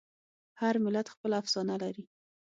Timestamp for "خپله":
1.13-1.35